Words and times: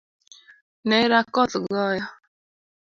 Nera 0.87 1.19
koth 1.33 1.55
goyo 1.65 2.05